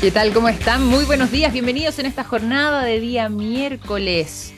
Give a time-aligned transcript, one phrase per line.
[0.00, 0.32] ¿Qué tal?
[0.32, 0.86] ¿Cómo están?
[0.86, 4.54] Muy buenos días, bienvenidos en esta jornada de día miércoles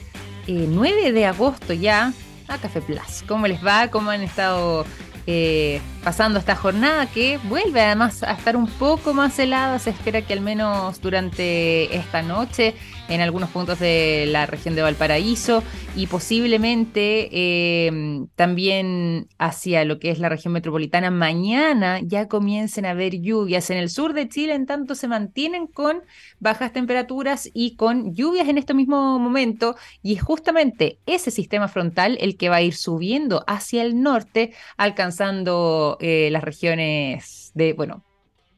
[0.46, 2.12] 9 eh, de agosto ya
[2.46, 3.24] a Café Plus.
[3.26, 3.88] ¿Cómo les va?
[3.88, 4.86] ¿Cómo han estado
[5.26, 9.78] eh, pasando esta jornada que vuelve además a estar un poco más helada.
[9.78, 12.74] Se espera que al menos durante esta noche
[13.08, 15.62] en algunos puntos de la región de Valparaíso
[15.96, 22.90] y posiblemente eh, también hacia lo que es la región metropolitana mañana ya comiencen a
[22.90, 23.70] haber lluvias.
[23.70, 26.02] En el sur de Chile en tanto se mantienen con
[26.40, 32.16] bajas temperaturas y con lluvias en este mismo momento y es justamente ese sistema frontal
[32.20, 38.04] el que va a ir subiendo hacia el norte alcanzando eh, las regiones de, bueno,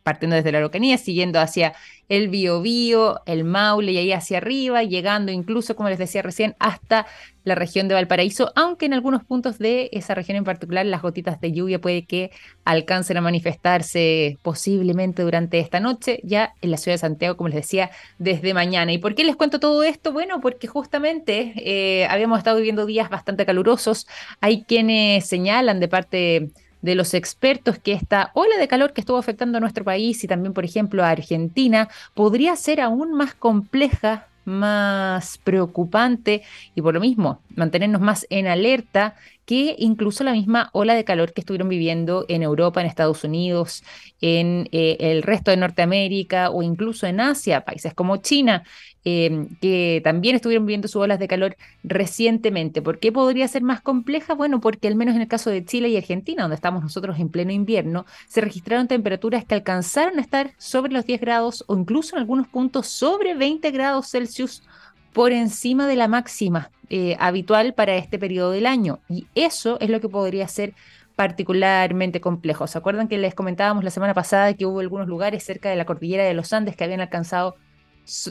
[0.04, 1.72] partiendo desde la Araucanía, siguiendo hacia
[2.08, 7.06] el Biobío, el Maule y ahí hacia arriba, llegando incluso, como les decía recién, hasta
[7.42, 11.40] la región de Valparaíso, aunque en algunos puntos de esa región en particular las gotitas
[11.40, 12.30] de lluvia puede que
[12.64, 17.56] alcancen a manifestarse posiblemente durante esta noche, ya en la ciudad de Santiago, como les
[17.56, 18.92] decía, desde mañana.
[18.92, 20.12] ¿Y por qué les cuento todo esto?
[20.12, 24.06] Bueno, porque justamente eh, habíamos estado viviendo días bastante calurosos,
[24.40, 26.50] hay quienes señalan de parte
[26.84, 30.28] de los expertos que esta ola de calor que estuvo afectando a nuestro país y
[30.28, 36.42] también, por ejemplo, a Argentina, podría ser aún más compleja más preocupante
[36.74, 39.14] y por lo mismo mantenernos más en alerta
[39.44, 43.82] que incluso la misma ola de calor que estuvieron viviendo en Europa, en Estados Unidos,
[44.20, 48.64] en eh, el resto de Norteamérica o incluso en Asia, países como China,
[49.04, 52.80] em, que también estuvieron viviendo sus olas de calor recientemente.
[52.80, 54.34] ¿Por qué podría ser más compleja?
[54.34, 57.28] Bueno, porque al menos en el caso de Chile y Argentina, donde estamos nosotros en
[57.28, 62.16] pleno invierno, se registraron temperaturas que alcanzaron a estar sobre los 10 grados o incluso
[62.16, 64.62] en algunos puntos sobre 20 grados Celsius
[65.14, 68.98] por encima de la máxima eh, habitual para este periodo del año.
[69.08, 70.74] Y eso es lo que podría ser
[71.16, 72.66] particularmente complejo.
[72.66, 75.86] ¿Se acuerdan que les comentábamos la semana pasada que hubo algunos lugares cerca de la
[75.86, 77.54] cordillera de los Andes que habían alcanzado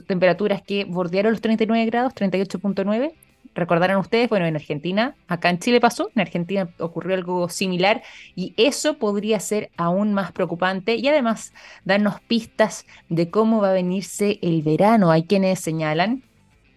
[0.06, 3.14] temperaturas que bordearon los 39 grados, 38.9?
[3.56, 8.02] Recordarán ustedes, bueno, en Argentina, acá en Chile pasó, en Argentina ocurrió algo similar
[8.36, 11.54] y eso podría ser aún más preocupante y además
[11.86, 15.12] darnos pistas de cómo va a venirse el verano.
[15.12, 16.24] Hay quienes señalan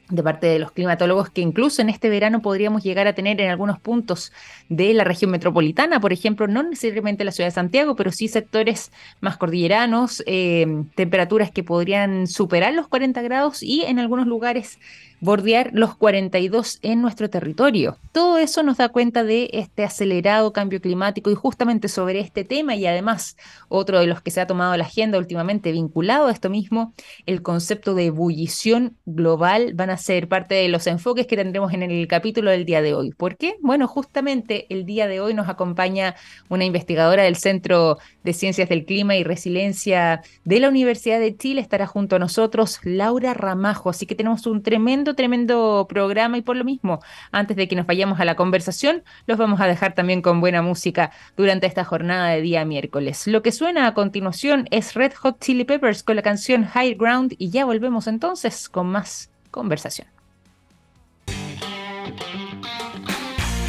[0.08, 3.50] de parte de los climatólogos que incluso en este verano podríamos llegar a tener en
[3.50, 4.32] algunos puntos
[4.68, 8.92] de la región metropolitana, por ejemplo, no necesariamente la ciudad de Santiago, pero sí sectores
[9.20, 14.78] más cordilleranos, eh, temperaturas que podrían superar los 40 grados y en algunos lugares
[15.26, 17.98] bordear los 42 en nuestro territorio.
[18.12, 22.76] Todo eso nos da cuenta de este acelerado cambio climático y justamente sobre este tema
[22.76, 23.36] y además
[23.68, 26.94] otro de los que se ha tomado la agenda últimamente vinculado a esto mismo,
[27.26, 31.82] el concepto de ebullición global van a ser parte de los enfoques que tendremos en
[31.82, 33.10] el capítulo del día de hoy.
[33.10, 33.56] ¿Por qué?
[33.60, 36.14] Bueno, justamente el día de hoy nos acompaña
[36.48, 41.60] una investigadora del Centro de Ciencias del Clima y Resiliencia de la Universidad de Chile,
[41.60, 46.56] estará junto a nosotros Laura Ramajo, así que tenemos un tremendo tremendo, programa y por
[46.56, 47.00] lo mismo,
[47.32, 50.62] antes de que nos vayamos a la conversación, los vamos a dejar también con buena
[50.62, 53.26] música durante esta jornada de día miércoles.
[53.26, 57.34] Lo que suena a continuación es Red Hot Chili Peppers con la canción High Ground
[57.38, 60.15] y ya volvemos entonces con más conversación.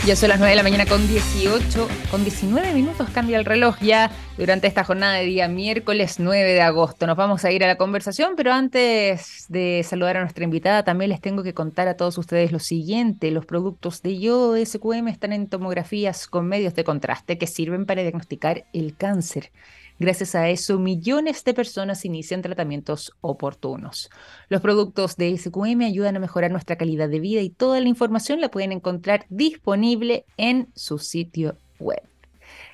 [0.07, 3.75] Ya son las 9 de la mañana con 18, con 19 minutos cambia el reloj
[3.81, 7.05] ya durante esta jornada de día miércoles 9 de agosto.
[7.07, 11.09] Nos vamos a ir a la conversación, pero antes de saludar a nuestra invitada, también
[11.09, 13.31] les tengo que contar a todos ustedes lo siguiente.
[13.31, 14.17] Los productos de
[14.53, 19.51] de SQM están en tomografías con medios de contraste que sirven para diagnosticar el cáncer.
[19.99, 24.11] Gracias a eso, millones de personas inician tratamientos oportunos.
[24.47, 28.39] Los productos de SQM ayudan a mejorar nuestra calidad de vida y toda la información
[28.39, 32.03] la pueden encontrar disponible en su sitio web.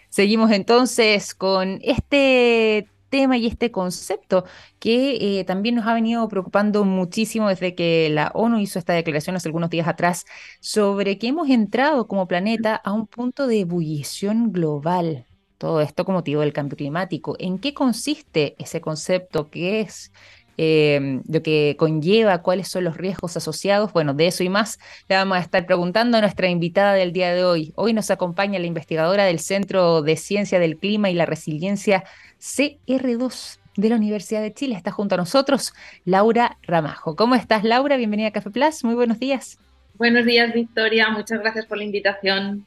[0.09, 4.43] Seguimos entonces con este tema y este concepto
[4.79, 9.35] que eh, también nos ha venido preocupando muchísimo desde que la ONU hizo esta declaración
[9.35, 10.25] hace algunos días atrás
[10.59, 15.25] sobre que hemos entrado como planeta a un punto de ebullición global
[15.57, 17.35] todo esto como motivo del cambio climático.
[17.39, 19.49] ¿En qué consiste ese concepto?
[19.49, 20.11] ¿Qué es
[20.57, 22.41] em, lo que conlleva?
[22.41, 23.93] ¿Cuáles son los riesgos asociados?
[23.93, 24.79] Bueno, de eso y más
[25.09, 27.73] le vamos a estar preguntando a nuestra invitada del día de hoy.
[27.75, 32.03] Hoy nos acompaña la investigadora del Centro de Ciencia del Clima y la Resiliencia
[32.39, 34.75] CR2 de la Universidad de Chile.
[34.75, 35.73] Está junto a nosotros
[36.05, 37.15] Laura Ramajo.
[37.15, 37.97] ¿Cómo estás, Laura?
[37.97, 38.83] Bienvenida a Café Plus.
[38.83, 39.57] Muy buenos días.
[39.95, 41.09] Buenos días, Victoria.
[41.09, 42.65] Muchas gracias por la invitación.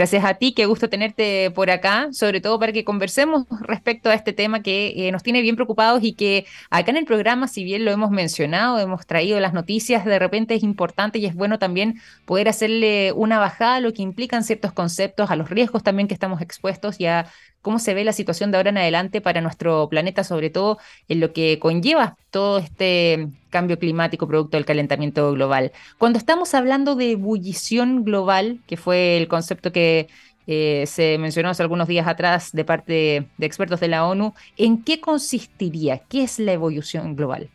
[0.00, 4.14] Gracias a ti, qué gusto tenerte por acá, sobre todo para que conversemos respecto a
[4.14, 7.64] este tema que eh, nos tiene bien preocupados y que acá en el programa, si
[7.64, 11.58] bien lo hemos mencionado, hemos traído las noticias, de repente es importante y es bueno
[11.58, 16.08] también poder hacerle una bajada a lo que implican ciertos conceptos, a los riesgos también
[16.08, 17.26] que estamos expuestos y a
[17.62, 20.78] cómo se ve la situación de ahora en adelante para nuestro planeta, sobre todo
[21.08, 25.72] en lo que conlleva todo este cambio climático producto del calentamiento global.
[25.98, 30.08] Cuando estamos hablando de ebullición global, que fue el concepto que
[30.46, 34.82] eh, se mencionó hace algunos días atrás de parte de, expertos de la ONU, ¿en
[34.82, 35.98] qué consistiría?
[36.08, 37.48] ¿Qué es la ebullición global?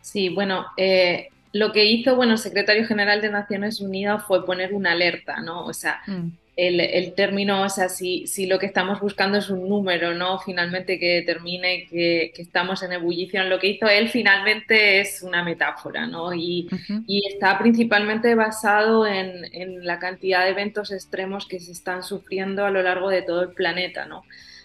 [0.00, 4.72] Sí, bueno, eh, lo que hizo, bueno, el secretario general de Naciones Unidas fue poner
[4.72, 5.64] una alerta, ¿no?
[5.64, 6.28] O sea, mm.
[6.56, 10.38] El, término, o sea, si, si, lo que estamos buscando es un número, ¿no?
[10.38, 16.06] Finalmente que determine que, estamos en ebullición, lo que hizo él finalmente es una metáfora,
[16.06, 16.34] ¿no?
[16.34, 16.68] Y,
[17.06, 22.66] y está principalmente basado en, en, la cantidad de eventos extremos que se están sufriendo
[22.66, 24.24] a lo largo de todo el planeta, ¿no?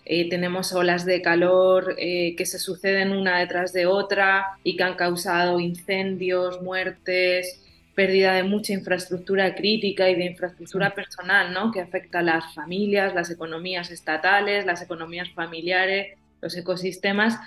[0.09, 4.83] Eh, tenemos olas de calor eh, que se suceden una detrás de otra y que
[4.83, 7.61] han causado incendios, muertes,
[7.97, 11.71] pérdida de mucha infraestructura crítica y de infraestructura personal, ¿no?
[11.71, 17.39] que afecta a las familias, las economías estatales, las economías familiares, los ecosistemas.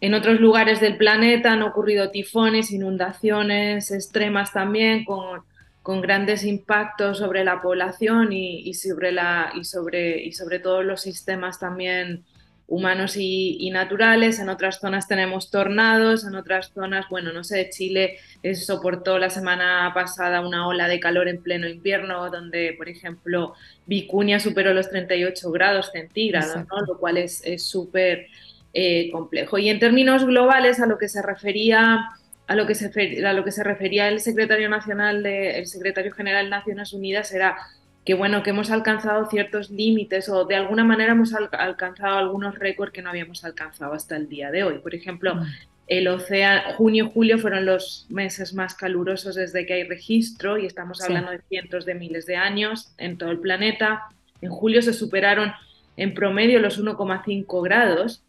[0.00, 5.42] En otros lugares del planeta han ocurrido tifones, inundaciones extremas también, con
[5.82, 11.02] con grandes impactos sobre la población y, sobre, la, y, sobre, y sobre todos los
[11.02, 12.24] sistemas también
[12.72, 14.38] humanos y, naturales.
[14.38, 18.18] En otras zonas tenemos tornados, en otras zonas, bueno, no sé, Chile
[18.54, 23.54] soportó la semana pasada una ola de calor en pleno invierno, donde, por ejemplo,
[23.86, 28.26] Vicuña superó los 38 grados centígrados, lo cual es súper
[28.74, 29.58] eh, complejo.
[29.58, 32.08] Y en términos globales, a lo que se refería
[32.48, 36.12] a lo que se, a lo que se refería el secretario nacional de, el secretario
[36.12, 37.56] general de Naciones Unidas era
[38.04, 42.92] que bueno que hemos alcanzado ciertos límites o de alguna manera hemos alcanzado algunos récords
[42.92, 44.78] que no habíamos alcanzado hasta el día de hoy.
[44.78, 45.46] Por ejemplo, mm.
[45.86, 50.66] el océano, junio y julio fueron los meses más calurosos desde que hay registro y
[50.66, 54.02] estamos hablando de cientos de miles de años en todo el planeta.
[54.40, 55.52] En julio se superaron
[55.96, 58.24] en promedio los 1,5 grados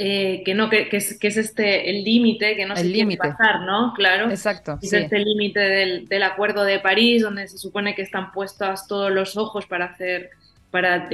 [0.00, 3.14] eh, que no, que, que, es, que, es, este el límite que no se tiene
[3.14, 3.92] que pasar, ¿no?
[3.96, 4.30] Claro.
[4.30, 4.78] Exacto.
[4.80, 9.10] Es este límite del, del, Acuerdo de París, donde se supone que están puestos todos
[9.10, 10.30] los ojos para hacer,
[10.70, 11.08] para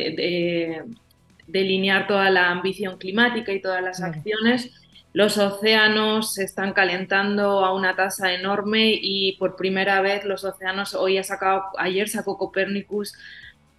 [1.46, 4.70] delinear toda la ambición climática y todas las acciones.
[5.14, 10.92] Los océanos se están calentando a una tasa enorme y por primera vez los océanos,
[10.94, 13.14] hoy ha sacado, ayer sacó Copernicus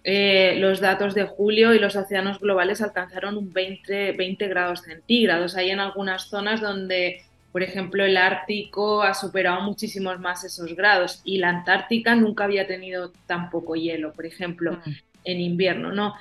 [0.08, 5.56] eh, los datos de julio y los océanos globales alcanzaron un 20, 20 grados centígrados.
[5.56, 11.22] Hay en algunas zonas donde, por ejemplo, el Ártico ha superado muchísimos más esos grados
[11.24, 14.90] y la Antártica nunca había tenido tan poco hielo, por ejemplo, mm.
[15.24, 16.14] en invierno, ¿no?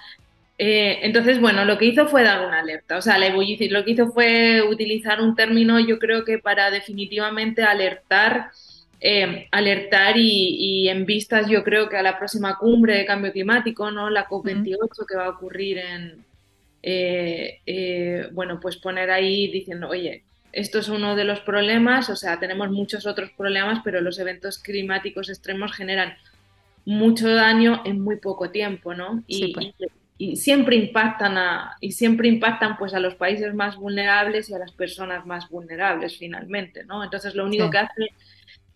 [0.58, 3.86] Eh, entonces, bueno, lo que hizo fue dar una alerta, o sea, la ebullición, lo
[3.86, 8.50] que hizo fue utilizar un término, yo creo que para definitivamente alertar
[9.02, 13.92] eh, alertar y, en vistas yo creo que a la próxima cumbre de cambio climático,
[13.92, 14.10] ¿no?
[14.10, 16.26] la COP28 que va a ocurrir en,
[16.88, 22.16] eh, eh, bueno, pues poner ahí diciendo, oye, esto es uno de los problemas, o
[22.16, 26.14] sea, tenemos muchos otros problemas, pero los eventos climáticos extremos generan
[26.86, 29.24] mucho daño en muy poco tiempo, ¿no?
[29.26, 29.74] Y, pues.
[30.20, 34.60] y, siempre impactan a, y siempre impactan pues a los países más vulnerables y a
[34.60, 37.04] las personas más vulnerables finalmente, ¿no?
[37.04, 38.10] Entonces lo único que hace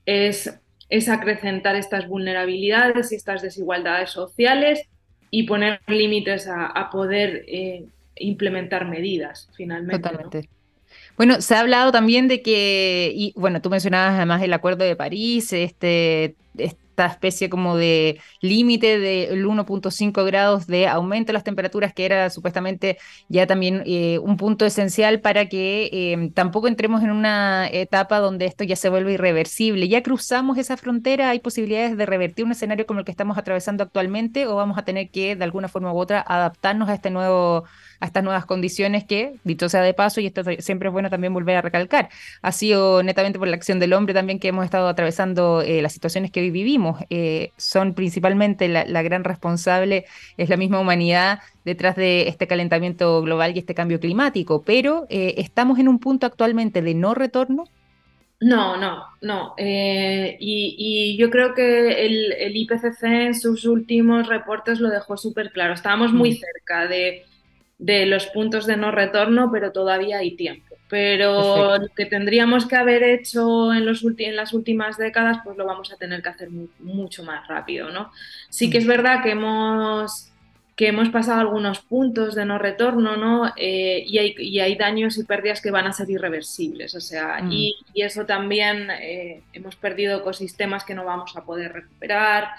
[0.10, 4.82] es, acrecentar estas vulnerabilidades y estas desigualdades sociales
[5.32, 7.86] y poner límites a, poder eh,
[8.16, 10.02] implementar medidas finalmente.
[10.02, 10.50] Totalmente.
[11.16, 14.96] Bueno, se ha hablado también de que, y bueno, tú mencionabas además el Acuerdo de
[14.96, 21.44] París, este, este esta especie como de límite del 1.5 grados de aumento de las
[21.44, 22.98] temperaturas, que era supuestamente
[23.30, 28.46] ya también eh, un punto esencial para que eh, tampoco entremos en una etapa donde
[28.46, 29.88] esto ya se vuelve irreversible.
[29.88, 31.30] ¿Ya cruzamos esa frontera?
[31.30, 34.84] ¿Hay posibilidades de revertir un escenario como el que estamos atravesando actualmente o vamos a
[34.84, 37.64] tener que, de alguna forma u otra, adaptarnos a este nuevo
[38.00, 41.34] a estas nuevas condiciones que, dicho sea de paso, y esto siempre es bueno también
[41.34, 42.10] volver a recalcar,
[42.42, 45.94] ha sido netamente por la acción del hombre también que hemos estado atravesando eh, las
[45.94, 47.02] situaciones que hoy vivimos.
[47.10, 50.06] Eh, son principalmente la, gran responsable,
[50.38, 55.36] es la misma humanidad detrás de este calentamiento global y este cambio climático, pero eh,
[55.38, 57.66] estamos en un punto actualmente de no retorno.
[58.42, 59.54] No, no, no.
[59.58, 65.74] y, yo creo que el, IPCC en sus últimos reportes lo dejó súper claro.
[65.74, 66.36] Estábamos muy mm.
[66.36, 67.26] cerca de,
[67.80, 70.76] de los puntos de no retorno, pero todavía hay tiempo.
[70.90, 75.66] Pero lo que tendríamos que haber hecho en, los en las últimas décadas, pues lo
[75.66, 78.12] vamos a tener que hacer mucho más rápido, ¿no?
[78.50, 78.90] Sí que es mm.
[78.90, 80.32] verdad que hemos,
[80.76, 83.54] que hemos pasado algunos puntos de no retorno, ¿no?
[83.56, 87.40] Eh, y, hay, y, hay, daños y pérdidas que van a ser irreversibles, o sea,
[87.44, 87.52] mm.
[87.52, 92.50] y, eso también eh, hemos perdido ecosistemas que no vamos a poder recuperar.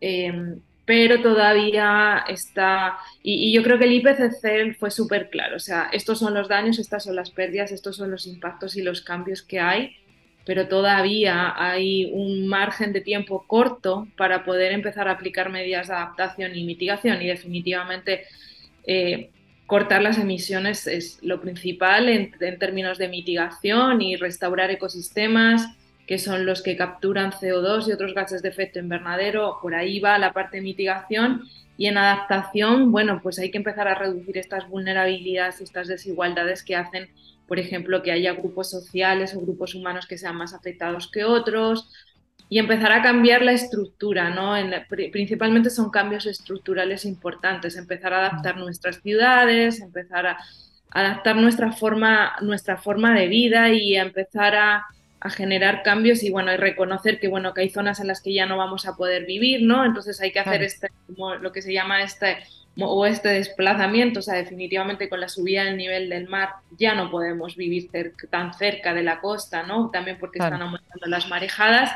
[0.00, 5.88] Eh, pero todavía está, y, yo creo que el IPCC fue súper claro, o sea,
[5.92, 9.40] estos son los daños, estas son las pérdidas, estos son los impactos y los cambios
[9.40, 9.94] que hay,
[10.44, 15.94] pero todavía hay un margen de tiempo corto para poder empezar a aplicar medidas de
[15.94, 18.24] adaptación y mitigación y definitivamente
[18.84, 19.30] eh,
[19.66, 25.68] cortar las emisiones es lo principal en, en términos de mitigación y restaurar ecosistemas
[26.10, 30.18] que son los que capturan CO2 y otros gases de efecto invernadero, por ahí va
[30.18, 31.44] la parte de mitigación.
[31.76, 36.74] Y en adaptación, bueno, pues hay que empezar a reducir estas vulnerabilidades, estas desigualdades que
[36.74, 37.10] hacen,
[37.46, 41.88] por ejemplo, que haya grupos sociales o grupos humanos que sean más afectados que otros.
[42.48, 44.56] Y empezar a cambiar la estructura, ¿no?
[45.12, 50.38] principalmente son cambios estructurales importantes, empezar a adaptar nuestras ciudades, empezar a
[50.90, 54.86] adaptar nuestra forma, nuestra forma de vida y empezar a
[55.20, 58.32] a generar cambios y bueno, y reconocer que bueno, que hay zonas en las que
[58.32, 59.84] ya no vamos a poder vivir, ¿no?
[59.84, 62.38] Entonces hay que hacer este, lo que se llama este
[62.78, 67.10] o este desplazamiento, o sea, definitivamente con la subida del nivel del mar ya no
[67.10, 67.90] podemos vivir
[68.30, 69.90] tan cerca de la costa, ¿no?
[69.90, 71.92] También porque están aumentando las marejadas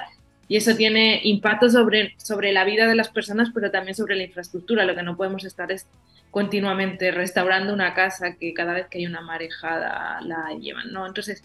[0.47, 4.25] y eso tiene impacto sobre, sobre la vida de las personas, pero también sobre la
[4.25, 4.85] infraestructura.
[4.85, 5.87] Lo que no podemos estar es
[6.31, 11.07] continuamente restaurando una casa que cada vez que hay una marejada la llevan, ¿no?
[11.07, 11.43] Entonces,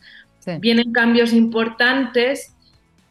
[0.60, 2.56] Vienen cambios importantes,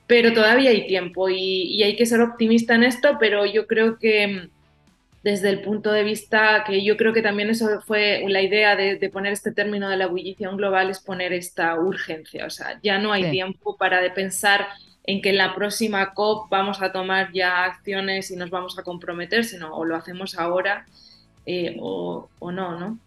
[0.07, 4.27] pero todavía hay tiempo y, hay que ser optimista en esto, pero yo creo que
[4.27, 4.49] mm,
[5.23, 8.97] desde el punto de vista que yo creo que también eso fue la idea de,
[9.11, 13.13] poner este término de la ebullición global es poner esta urgencia, o sea, ya no
[13.13, 14.67] hay tiempo para de pensar
[15.05, 18.83] en que en la próxima COP vamos a tomar ya acciones y nos vamos a
[18.83, 20.87] comprometer, sino o lo hacemos ahora
[21.47, 22.99] eh, o, o no, ¿no?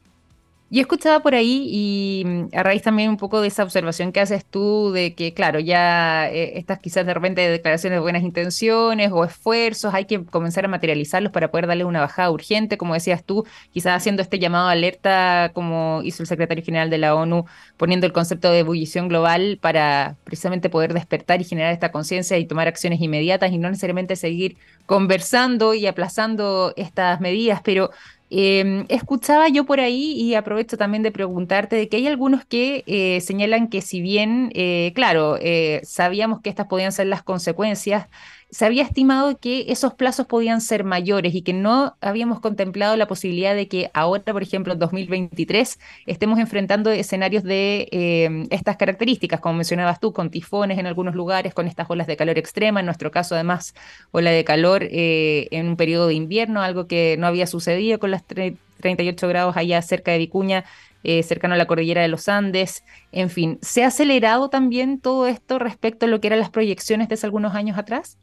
[0.74, 4.22] Yo escuchaba por ahí y mm, a raíz también un poco de esa observación que
[4.22, 9.12] haces tú de que, claro, ya eh, estas quizás de repente declaraciones de buenas intenciones
[9.12, 13.25] o esfuerzos, hay que comenzar a materializarlos para poder darle una bajada urgente, como decías
[13.25, 17.46] tú, quizás haciendo este llamado a alerta como hizo el secretario general de la ONU,
[17.75, 22.46] poniendo el concepto de ebullición global para precisamente poder despertar y generar esta conciencia y
[22.46, 27.92] tomar acciones inmediatas y no necesariamente seguir conversando y aplazando estas medidas, pero
[28.33, 32.81] Em, escuchaba yo por ahí y aprovecho también de preguntarte de que hay algunos que
[32.88, 38.07] eh, señalan que si bien, eh, claro, eh, sabíamos que estas podían ser las consecuencias,
[38.51, 43.08] se había estimado que esos plazos podían ser mayores y que no habíamos contemplado la
[43.08, 49.39] posibilidad de que ahora, por ejemplo, en 2023, estemos enfrentando escenarios de em, estas características,
[49.39, 52.88] como mencionabas tú, con tifones en algunos lugares, con estas olas de calor extrema, en
[52.88, 53.74] nuestro caso además
[54.12, 58.12] ola de calor eh, en un periodo de invierno, algo que no había sucedido con
[58.12, 60.65] las 38 grados allá cerca de Vicuña.
[61.03, 65.25] Eh, cercano a la cordillera de los Andes, en fin, ¿se ha acelerado también todo
[65.25, 68.20] esto respecto a lo que eran las proyecciones de hace algunos años atrás?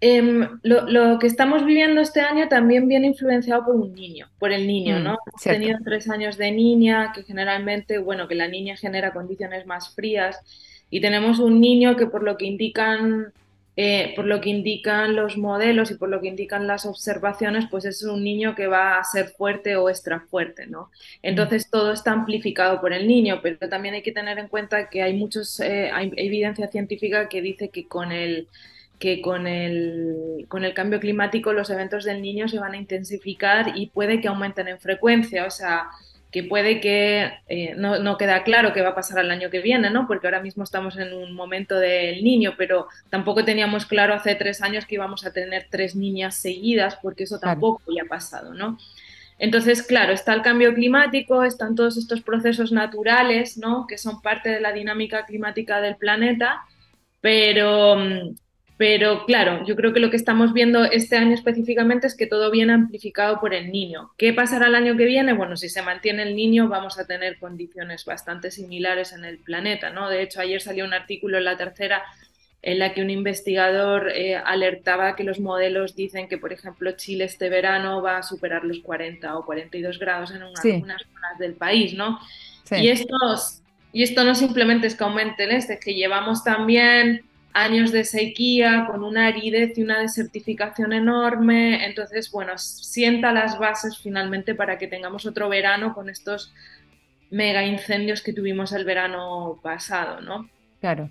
[0.00, 4.66] Em, lo, que estamos viviendo este año también viene influenciado por un niño, por el
[4.66, 5.18] niño, mm, ¿no?
[5.26, 9.94] Hemos tenido tres años de niña, que generalmente, bueno, que la niña genera condiciones más
[9.96, 10.38] frías,
[10.88, 13.32] y tenemos un niño que por lo que indican,
[13.76, 17.84] eh, por lo que indican los modelos y por lo que indican las observaciones, pues
[17.84, 20.92] es un niño que va a ser fuerte o extra fuerte, ¿no?
[21.22, 21.70] Entonces mm.
[21.72, 25.14] todo está amplificado por el niño, pero también hay que tener en cuenta que hay
[25.14, 28.46] muchos, eh, hay evidencia científica que dice que con el
[28.98, 33.72] que con el, con el cambio climático los eventos del niño se van a intensificar
[33.76, 35.88] y puede que aumenten en frecuencia, o sea,
[36.30, 39.60] que puede que eh, no, no, queda claro qué va a pasar el año que
[39.60, 40.06] viene, ¿no?
[40.06, 44.60] Porque ahora mismo estamos en un momento del niño, pero tampoco teníamos claro hace tres
[44.60, 48.78] años que íbamos a tener tres niñas seguidas, porque eso tampoco ya ha pasado, ¿no?
[49.38, 53.86] Entonces, claro, está el cambio climático, están todos estos procesos naturales, ¿no?
[53.86, 56.62] Que son parte de la dinámica climática del planeta,
[57.20, 58.34] pero mm,
[58.78, 62.48] pero claro, yo creo que lo que estamos viendo este año específicamente es que todo
[62.52, 64.12] viene amplificado por el niño.
[64.16, 65.32] ¿Qué pasará el año que viene?
[65.32, 69.90] Bueno, si se mantiene el niño vamos a tener condiciones bastante similares en el planeta,
[69.90, 70.08] ¿no?
[70.08, 72.04] De hecho, ayer salió un artículo en la tercera
[72.62, 77.24] en la que un investigador eh, alertaba que los modelos dicen que, por ejemplo, Chile
[77.24, 81.94] este verano va a superar los 40 o 42 grados en algunas zonas del país,
[81.94, 82.20] ¿no?
[82.70, 83.16] Y, esto,
[83.92, 88.04] y esto no simplemente es que aumente el este, es que llevamos también años de
[88.04, 91.84] sequía, con una aridez y una desertificación enorme.
[91.86, 96.52] Entonces, bueno, sienta las bases finalmente para que tengamos otro verano con estos
[97.30, 100.48] mega incendios que tuvimos el verano pasado, ¿no?
[100.80, 101.10] Claro.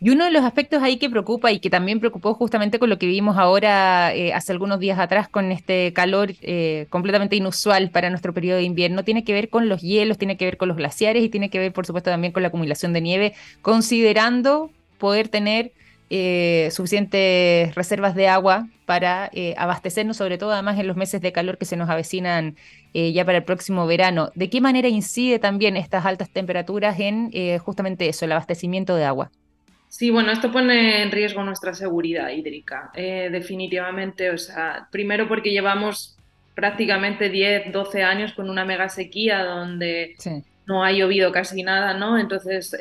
[0.00, 2.98] Y uno de los aspectos ahí que preocupa y que también preocupó justamente con lo
[2.98, 8.08] que vivimos ahora eh, hace algunos días atrás con este calor eh, completamente inusual para
[8.08, 10.76] nuestro periodo de invierno tiene que ver con los hielos, tiene que ver con los
[10.76, 15.28] glaciares y tiene que ver por supuesto también con la acumulación de nieve, considerando poder
[15.28, 15.72] tener
[16.10, 21.32] eh, suficientes reservas de agua para eh, abastecernos, sobre todo además en los meses de
[21.32, 22.56] calor que se nos avecinan
[22.94, 24.30] eh, ya para el próximo verano.
[24.34, 29.30] ¿De qué manera incide también estas altas temperaturas en justamente eso, el abastecimiento de agua?
[29.88, 34.30] Sí, bueno, esto pone en riesgo nuestra seguridad hídrica, definitivamente.
[34.30, 36.16] O sea, primero porque llevamos
[36.54, 40.14] prácticamente 10, 12 años con una mega sequía donde
[40.66, 42.18] no ha llovido casi nada, ¿no?
[42.18, 42.74] Entonces,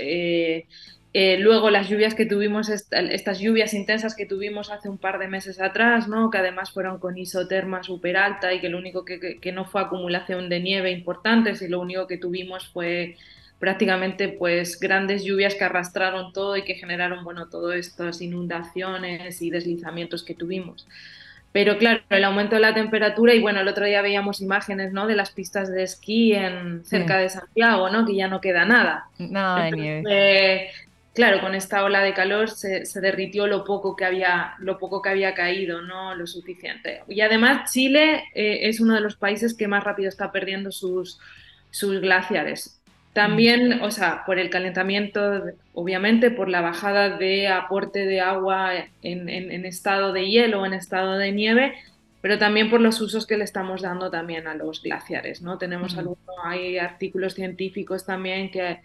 [1.20, 5.28] eh, luego las lluvias que tuvimos, estas lluvias intensas que tuvimos hace un par de
[5.28, 6.30] meses atrás, ¿no?
[6.30, 10.48] que además fueron con isoterma súper alta y que lo único que, no fue acumulación
[10.48, 13.16] de nieve importante, y lo único que tuvimos fue
[13.58, 19.50] prácticamente pues grandes lluvias que arrastraron todo y que generaron bueno todas estas inundaciones y
[19.50, 20.88] deslizamientos que tuvimos.
[21.52, 25.08] Pero claro, el aumento de la temperatura y bueno, el otro día veíamos imágenes, ¿no?
[25.08, 28.06] De las pistas de esquí en cerca de Santiago, ¿no?
[28.06, 29.08] Que ya no queda nada.
[29.18, 30.70] Nada de nieve
[31.18, 35.10] claro, con esta ola de calor se, derritió lo poco que había, lo poco que
[35.10, 37.02] había caído, no lo suficiente.
[37.08, 41.20] Y además Chile eh, es uno de los países que más rápido está perdiendo sus,
[41.72, 42.80] sus glaciares.
[43.14, 49.66] También, o sea, por el calentamiento, obviamente, por la bajada de aporte de agua en,
[49.66, 51.74] estado de hielo o en estado de nieve,
[52.22, 55.58] pero también por los usos que le estamos dando también a los glaciares, ¿no?
[55.58, 55.98] Tenemos
[56.44, 58.82] hay artículos científicos también que,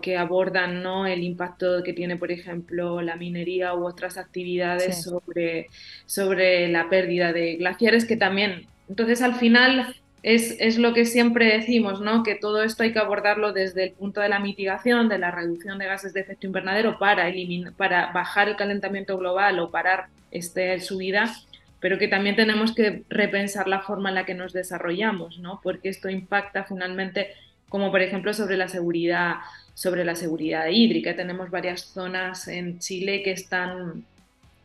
[0.00, 1.06] que, abordan ¿no?
[1.06, 5.66] el impacto que tiene, por ejemplo, la minería u otras actividades sobre,
[6.06, 11.46] sobre la pérdida de glaciares, que también, entonces al final es, es, lo que siempre
[11.46, 12.22] decimos, ¿no?
[12.22, 15.78] que todo esto hay que abordarlo desde el punto de la mitigación, de la reducción
[15.78, 20.78] de gases de efecto invernadero para, eliminar, para bajar el calentamiento global o parar este,
[20.80, 21.34] subida,
[21.80, 25.60] pero que también tenemos que repensar la forma en la que nos desarrollamos, ¿no?
[25.62, 27.28] porque esto impacta finalmente
[27.68, 29.36] como por ejemplo sobre la seguridad,
[29.74, 31.16] sobre la seguridad hídrica.
[31.16, 34.04] Tenemos varias zonas en Chile que están,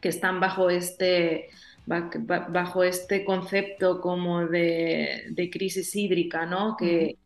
[0.01, 1.49] que están bajo este
[1.85, 6.77] bajo este concepto como de, crisis hídrica, ¿no?
[6.77, 7.17] Que,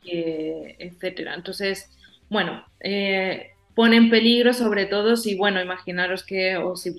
[0.80, 1.36] etcétera.
[1.36, 1.90] Entonces,
[2.30, 6.96] bueno, eh, pone en peligro sobre todo si, bueno, imaginaros que o si,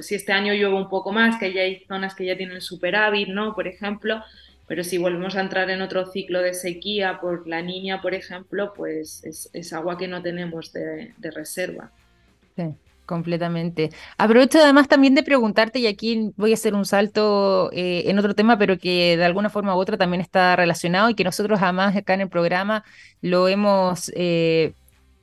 [0.00, 3.28] si este año llueve un poco más, que ya hay zonas que ya tienen superávit,
[3.28, 3.54] ¿no?
[3.54, 4.22] Por ejemplo,
[4.66, 8.72] pero si volvemos a entrar en otro ciclo de sequía por la niña, por ejemplo,
[8.74, 11.90] pues es, agua que no tenemos de, reserva.
[12.56, 12.64] Sí,
[13.04, 13.90] completamente.
[14.16, 18.34] Aprovecho además también de preguntarte, y aquí voy a hacer un salto eh, en otro
[18.34, 21.96] tema, pero que de alguna forma u otra también está relacionado y que nosotros además
[21.96, 22.84] acá en el programa
[23.20, 24.10] lo hemos...
[24.14, 24.74] Eh,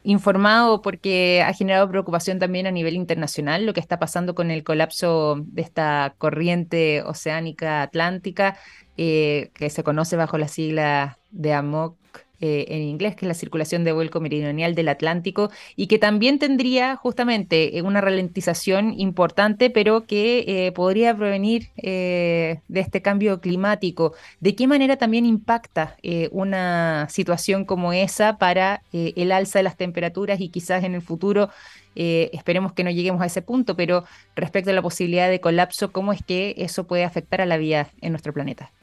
[0.03, 4.63] informado porque ha generado preocupación también a nivel internacional lo que está pasando con el
[4.63, 8.57] colapso de esta corriente oceánica atlántica
[9.01, 11.95] eh, que se conoce bajo la sigla de AMOC
[12.41, 16.37] eh, en inglés, que es la circulación de vuelco meridional del Atlántico, y que también
[16.37, 24.15] tendría justamente eh, una ralentización importante, pero que podría provenir de este cambio climático.
[24.41, 25.95] ¿De qué manera también impacta
[26.31, 31.51] una situación como esa para el alza de las temperaturas y quizás en el futuro
[31.95, 34.03] esperemos que no lleguemos a ese punto, pero
[34.35, 37.89] respecto a la posibilidad de colapso, ¿cómo es que eso puede afectar a la vida
[38.01, 38.73] en nuestro planeta?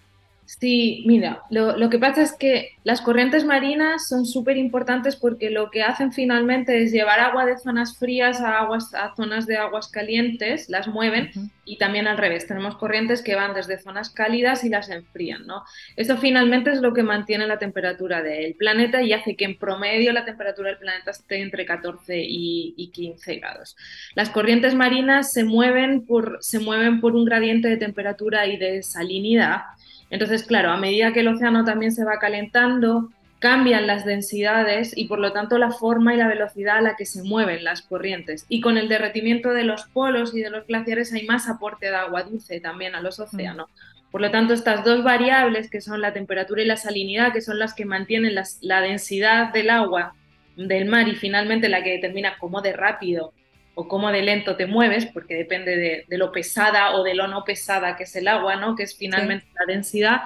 [0.46, 5.72] Sí, mira, lo, que pasa es que las corrientes marinas son súper importantes porque lo
[5.72, 9.88] que hacen finalmente es llevar agua de zonas frías a, aguas, a zonas de aguas
[9.88, 11.30] calientes, las mueven
[11.64, 12.46] y también al revés.
[12.46, 15.64] Tenemos corrientes que van desde zonas cálidas y las enfrían, ¿no?
[15.96, 20.12] Esto finalmente es lo que mantiene la temperatura del planeta y hace que en promedio
[20.12, 23.76] la temperatura del planeta esté entre 14 y, y 15 grados.
[24.14, 28.84] Las corrientes marinas se mueven por, se mueven por un gradiente de temperatura y de
[28.84, 29.62] salinidad
[30.10, 35.06] entonces, claro, a medida que el océano también se va calentando, cambian las densidades y
[35.06, 38.46] por lo tanto la forma y la velocidad a la que se mueven las corrientes.
[38.48, 41.96] Y con el derretimiento de los polos y de los glaciares hay más aporte de
[41.96, 43.68] agua dulce también a los océanos.
[44.10, 47.58] Por lo tanto, estas dos variables, que son la temperatura y la salinidad, que son
[47.58, 50.14] las que mantienen la densidad del agua
[50.56, 53.32] del mar y finalmente la que determina cómo de rápido
[53.78, 57.44] o cómo de lento te mueves, porque depende de, lo pesada o de lo no
[57.44, 58.74] pesada que es el agua, ¿no?
[58.74, 60.22] que es finalmente la densidad,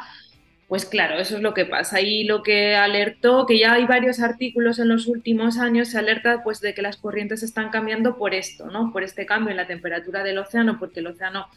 [0.68, 2.00] pues claro, eso es lo que pasa.
[2.00, 6.44] Y lo que alertó, que ya hay varios artículos en los últimos años, se alerta
[6.44, 8.92] pues de que las corrientes están cambiando por esto, ¿no?
[8.92, 11.48] por este cambio en la temperatura del océano, porque el océano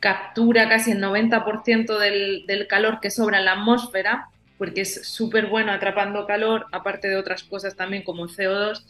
[0.00, 4.26] captura casi el 90% del, del calor que sobra en la atmósfera,
[4.58, 8.84] porque es súper bueno atrapando calor, aparte de otras cosas también como CO2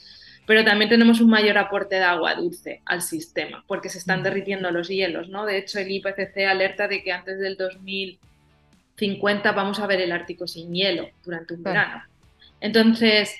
[0.46, 4.70] pero también tenemos un mayor aporte de agua dulce al sistema, porque se están derritiendo
[4.70, 5.46] los hielos, ¿no?
[5.46, 10.46] De hecho, el IPCC alerta de que antes del 2050 vamos a ver el Ártico
[10.46, 12.02] sin hielo durante un verano.
[12.61, 13.35] Entonces,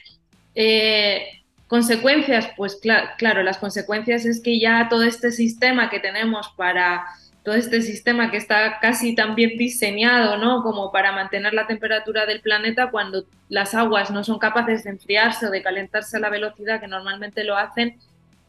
[0.55, 2.79] eh, Consecuencias, pues
[3.17, 7.07] claro, las consecuencias es que ya todo este sistema que tenemos para
[7.43, 10.63] todo este sistema que está casi tan bien diseñado, ¿no?
[10.63, 15.47] Como para mantener la temperatura del planeta cuando las aguas no son capaces de enfriarse
[15.47, 17.99] o de calentarse a la velocidad que normalmente lo hacen,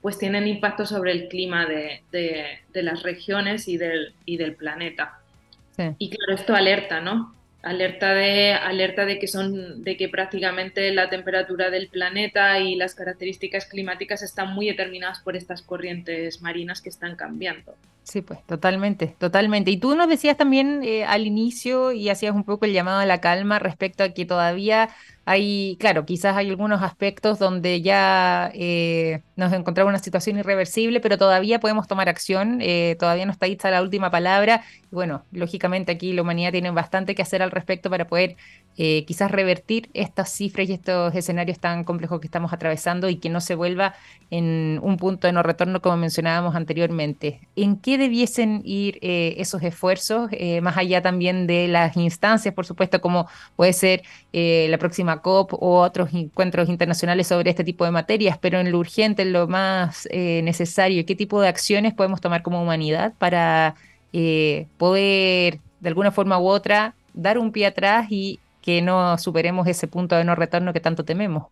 [0.02, 2.04] pues tienen impacto sobre el clima de,
[2.74, 5.20] las regiones y del, y del planeta.
[5.98, 7.34] Y claro, esto alerta, ¿no?
[7.64, 12.94] Alerta de, alerta de que son, de que prácticamente la temperatura del planeta y las
[12.94, 17.74] características climáticas están muy determinadas por estas corrientes marinas que están cambiando.
[18.04, 19.72] Sí, pues totalmente, totalmente.
[19.72, 23.06] Y tú nos decías también eh, al inicio y hacías un poco el llamado a
[23.06, 24.90] la calma respecto a que todavía
[25.26, 31.00] hay, claro, quizás hay algunos aspectos donde ya eh, nos encontramos en una situación irreversible,
[31.00, 34.64] pero todavía podemos tomar acción, eh, todavía no está dicha la última palabra.
[34.92, 38.36] Y bueno, lógicamente aquí la humanidad tiene bastante que hacer al respecto para poder
[38.78, 43.30] eh, quizás revertir estas cifras y estos escenarios tan complejos que estamos atravesando y que
[43.30, 43.96] no se vuelva
[44.30, 47.40] en un punto de no retorno como mencionábamos anteriormente.
[47.56, 50.30] ¿En qué debiesen ir esos esfuerzos,
[50.62, 55.82] más allá también de las instancias, por supuesto, como puede ser la próxima COP o
[55.82, 60.08] otros encuentros internacionales sobre este tipo de materias, pero en lo urgente, en lo más
[60.12, 63.76] eh, necesario, ¿qué tipo de acciones podemos tomar como humanidad para
[64.12, 69.68] eh, poder, de alguna forma u otra, dar un pie atrás y que no superemos
[69.68, 71.48] ese punto de no retorno que tanto tememos?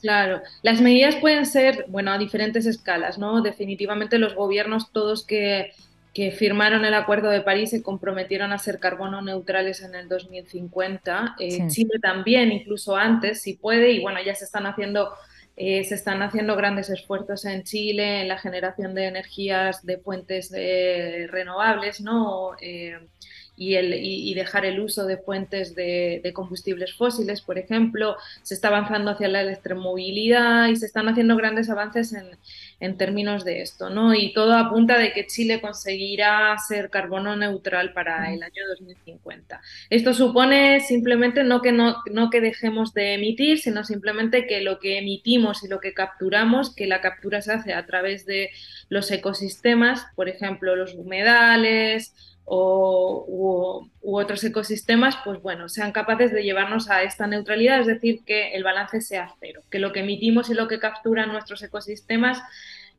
[0.00, 3.42] Claro, las medidas pueden ser, bueno, a diferentes escalas, ¿no?
[3.42, 5.72] Definitivamente los gobiernos todos que
[6.18, 11.36] que firmaron el Acuerdo de París se comprometieron a ser carbono neutrales en el 2050.
[11.38, 15.14] Eh, Chile también, incluso antes, si puede, y bueno, ya se están haciendo
[15.54, 20.50] eh, se están haciendo grandes esfuerzos en Chile en la generación de energías de fuentes
[21.30, 22.56] renovables, ¿no?
[22.60, 22.98] Eh,
[23.58, 28.16] y, el, y, dejar el uso de fuentes de, combustibles fósiles, por ejemplo.
[28.42, 32.30] Se está avanzando hacia la electromovilidad y se están haciendo grandes avances en,
[32.80, 34.14] en términos de esto, ¿no?
[34.14, 39.60] Y todo apunta de que Chile conseguirá ser carbono neutral para el año 2050.
[39.90, 44.78] Esto supone simplemente no que, no, no que dejemos de emitir, sino simplemente que lo
[44.78, 48.50] que emitimos y lo que capturamos, que la captura se hace a través de
[48.88, 52.14] los ecosistemas, por ejemplo, los humedales,
[52.50, 58.20] o, u, otros ecosistemas, pues bueno, sean capaces de llevarnos a esta neutralidad, es decir,
[58.24, 62.40] que el balance sea cero, que lo que emitimos y lo que capturan nuestros ecosistemas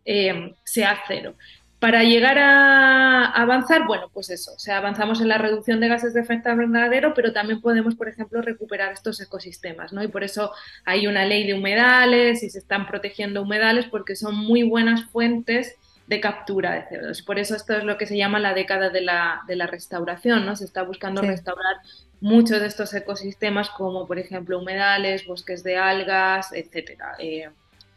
[0.05, 1.33] eh, sea cero.
[1.79, 6.13] Para llegar a avanzar, bueno, pues eso, o sea, avanzamos en la reducción de gases
[6.13, 10.03] de efecto invernadero, pero también podemos, por ejemplo, recuperar estos ecosistemas, ¿no?
[10.03, 10.51] Y por eso
[10.83, 15.77] hay una ley de humedales y se están protegiendo humedales porque son muy buenas fuentes
[16.09, 17.23] de captura de CO2.
[17.23, 20.43] Por eso esto es lo que se llama la década de la, de la restauración,
[20.43, 20.55] ¿no?
[20.55, 21.77] Se está buscando restaurar
[22.19, 27.13] muchos de estos ecosistemas como por ejemplo humedales, bosques de algas, etcétera.
[27.19, 27.47] Eh,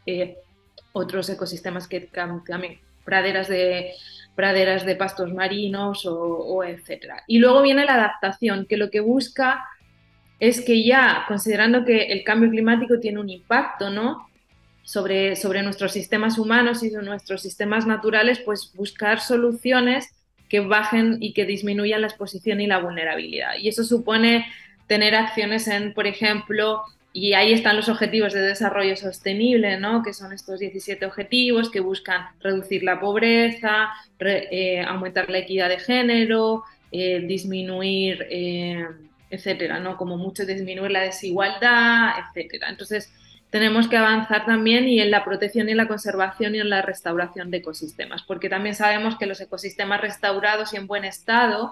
[0.05, 0.37] eh,
[0.91, 2.01] otros ecosistemas que
[2.45, 3.93] también praderas de
[4.35, 7.23] praderas de pastos marinos o, o, etcétera.
[7.25, 9.65] Y luego viene la adaptación, que lo que busca
[10.39, 14.27] es que ya, considerando que el cambio climático tiene un impacto, ¿no?
[14.83, 20.09] Sobre, sobre nuestros sistemas humanos y nuestros sistemas naturales, pues buscar soluciones
[20.49, 23.55] que bajen y que disminuyan la exposición y la vulnerabilidad.
[23.59, 24.45] Y eso supone
[24.87, 30.03] tener acciones en, por ejemplo, y ahí están los objetivos de desarrollo sostenible, ¿no?
[30.03, 35.79] que son estos 17 objetivos que buscan reducir la pobreza, eh, aumentar la equidad de
[35.79, 38.85] género, eh, disminuir, eh,
[39.29, 39.95] etcétera, ¿no?
[39.95, 42.69] como mucho disminuir la desigualdad, etcétera.
[42.69, 43.13] Entonces,
[43.53, 47.51] tenemos que avanzar también y en la protección y la conservación y en la restauración
[47.51, 51.71] de ecosistemas, porque también sabemos que los ecosistemas restaurados y en buen estado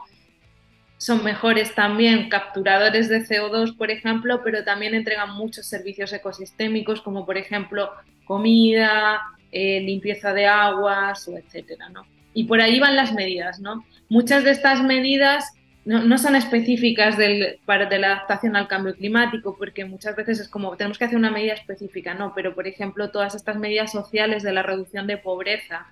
[0.97, 7.25] son mejores también capturadores de CO2, por ejemplo, pero también entregan muchos servicios ecosistémicos, como
[7.25, 7.89] por ejemplo
[8.25, 9.19] comida,
[9.51, 12.05] eh, limpieza de aguas, etcétera, ¿no?
[12.35, 13.83] Y por ahí van las medidas, ¿no?
[14.07, 15.51] Muchas de estas medidas
[15.83, 20.47] no, son específicas del, para, de la adaptación al cambio climático, porque muchas veces es
[20.47, 24.43] como tenemos que hacer una medida específica, no, pero por ejemplo todas estas medidas sociales
[24.43, 25.87] de la reducción de pobreza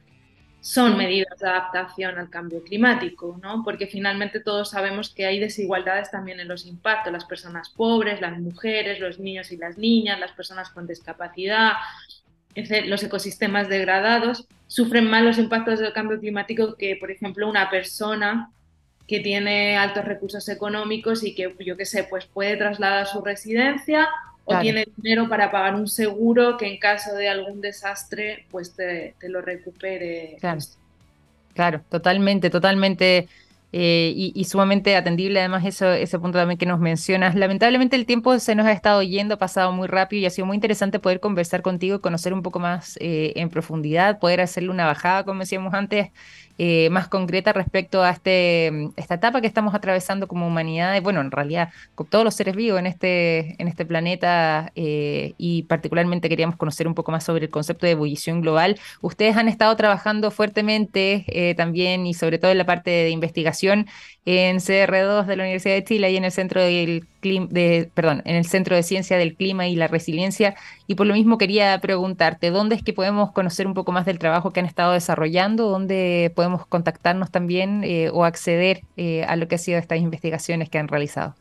[0.61, 3.63] son medidas de adaptación al cambio climático, ¿no?
[3.63, 8.37] Porque finalmente todos sabemos que hay desigualdades también en los impactos, las personas pobres, las
[8.39, 11.73] mujeres, los niños y las niñas, las personas con discapacidad,
[12.85, 18.51] los ecosistemas degradados sufren más los impactos del cambio climático que, por ejemplo, una persona
[19.09, 24.07] que tiene altos recursos económicos y que, yo qué sé, pues puede trasladar su residencia
[24.45, 29.15] o tiene dinero para pagar un seguro que en caso de algún desastre, pues te,
[29.23, 30.37] lo recupere.
[30.39, 30.59] Claro.
[31.55, 33.27] claro, totalmente, totalmente
[33.71, 37.33] eh, y, sumamente atendible además eso, ese punto también que nos mencionas.
[37.33, 40.45] Lamentablemente el tiempo se nos ha estado yendo, ha pasado muy rápido y ha sido
[40.45, 44.69] muy interesante poder conversar contigo y conocer un poco más eh, en profundidad, poder hacerle
[44.69, 46.09] una bajada, como decíamos antes,
[46.61, 51.21] eh, más concreta respecto a este, esta etapa que estamos atravesando como humanidad, y bueno,
[51.21, 56.27] en realidad con todos los seres vivos en este, en este planeta eh, y particularmente
[56.27, 58.77] queríamos conocer un poco más sobre el concepto de ebullición global.
[59.01, 63.87] Ustedes han estado trabajando fuertemente eh, también y sobre todo en la parte de investigación
[64.25, 67.07] en CR2 de la Universidad de Chile y en el Centro del
[67.93, 70.55] perdón, en el Centro de Ciencia del Clima y la Resiliencia.
[70.87, 74.19] Y por lo mismo quería preguntarte, ¿dónde es que podemos conocer un poco más del
[74.19, 75.69] trabajo que han estado desarrollando?
[75.69, 80.69] ¿Dónde podemos contactarnos también eh, o acceder eh, a lo que han sido estas investigaciones
[80.69, 81.35] que han realizado?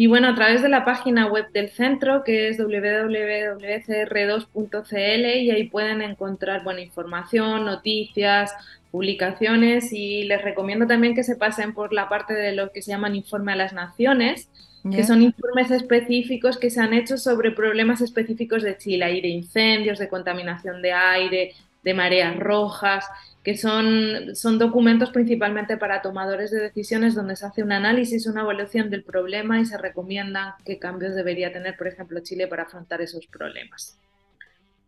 [0.00, 5.68] Y bueno, a través de la página web del centro, que es www.cr2.cl, y ahí
[5.68, 8.54] pueden encontrar buena información, noticias,
[8.92, 12.92] publicaciones, y les recomiendo también que se pasen por la parte de lo que se
[12.92, 14.48] llaman informe a las naciones,
[14.90, 19.98] que son informes específicos que se han hecho sobre problemas específicos de Chile, de incendios,
[19.98, 23.04] de contaminación de aire, de mareas rojas,
[23.42, 28.42] que son, son documentos principalmente para tomadores de decisiones donde se hace un análisis, una
[28.42, 33.00] evaluación del problema y se recomiendan qué cambios debería tener, por ejemplo, Chile para afrontar
[33.00, 33.98] esos problemas.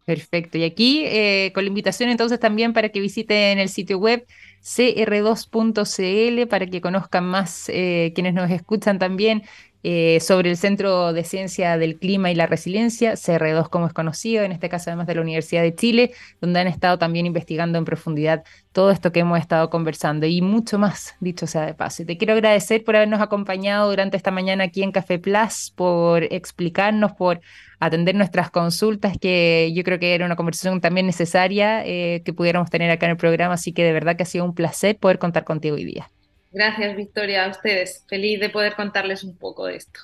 [0.04, 0.58] Perfecto.
[0.58, 4.26] Y aquí, eh, con la invitación entonces también para que visiten el sitio web
[4.62, 9.42] cr2.cl para que conozcan más eh, quienes nos escuchan también
[9.82, 14.44] eh, sobre el Centro de Ciencia del Clima y la Resiliencia, CR2 como es conocido,
[14.44, 17.84] en este caso además de la Universidad de Chile, donde han estado también investigando en
[17.84, 22.02] profundidad todo esto que hemos estado conversando y mucho más, dicho sea de paso.
[22.02, 26.24] Y te quiero agradecer por habernos acompañado durante esta mañana aquí en Café Plus, por
[26.24, 27.40] explicarnos, por
[27.80, 32.70] atender nuestras consultas, que yo creo que era una conversación también necesaria eh, que pudiéramos
[32.70, 35.18] tener acá en el programa, así que de verdad que ha sido un placer poder
[35.18, 36.10] contar contigo hoy día.
[36.52, 38.04] Gracias, Victoria, a ustedes.
[38.08, 40.00] Feliz de poder contarles un poco de esto.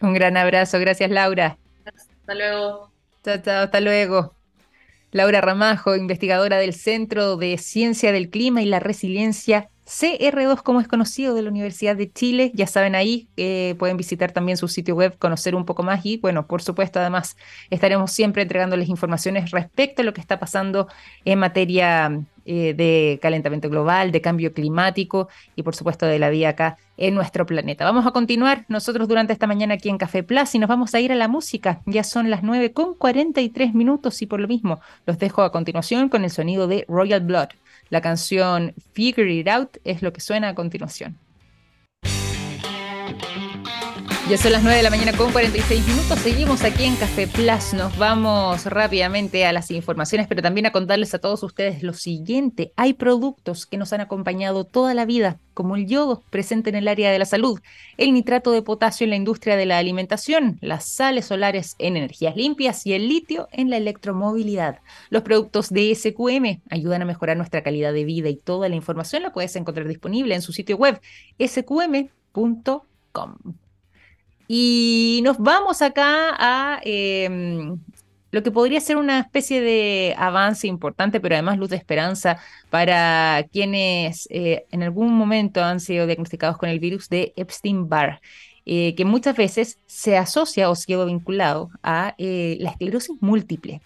[0.00, 0.78] Un gran abrazo.
[0.78, 1.58] Gracias, Laura.
[1.84, 2.92] Hasta luego.
[3.24, 4.34] Chao, chao, hasta luego.
[5.12, 10.88] Laura Ramajo, investigadora del Centro de Ciencia del Clima y la Resiliencia CR2, como es
[10.88, 12.50] conocido, de la Universidad de Chile.
[12.54, 16.16] Ya saben ahí, que pueden visitar también su sitio web, conocer un poco más y,
[16.16, 17.36] bueno, por supuesto, además
[17.68, 20.88] estaremos siempre entregándoles informaciones respecto a lo que está pasando
[21.26, 26.50] en materia eh, de calentamiento global, de cambio climático y por supuesto de la vida
[26.50, 27.84] acá en nuestro planeta.
[27.84, 31.00] Vamos a continuar nosotros durante esta mañana aquí en Café Plus y nos vamos a
[31.00, 31.82] ir a la música.
[31.86, 36.08] Ya son las 9 con 43 minutos y por lo mismo los dejo a continuación
[36.08, 37.48] con el sonido de Royal Blood.
[37.90, 41.18] La canción Figure It Out es lo que suena a continuación.
[44.30, 46.16] Ya son las 9 de la mañana con 46 minutos.
[46.20, 47.74] Seguimos aquí en Café Plus.
[47.74, 52.72] Nos vamos rápidamente a las informaciones, pero también a contarles a todos ustedes lo siguiente.
[52.76, 56.86] Hay productos que nos han acompañado toda la vida, como el yodo presente en el
[56.86, 57.60] área de la salud,
[57.96, 62.36] el nitrato de potasio en la industria de la alimentación, las sales solares en energías
[62.36, 64.78] limpias y el litio en la electromovilidad.
[65.10, 69.24] Los productos de SQM ayudan a mejorar nuestra calidad de vida y toda la información
[69.24, 71.00] la puedes encontrar disponible en su sitio web
[71.44, 72.82] sqm.com.
[74.54, 77.78] Y nos vamos acá a em,
[78.30, 82.36] lo que podría ser una especie de avance importante, pero además luz de esperanza
[82.68, 88.20] para quienes eh, en algún momento han sido diagnosticados con el virus de Epstein-Barr.
[88.66, 93.80] Eh, que muchas veces se asocia o sido vinculado a eh, la esclerosis múltiple.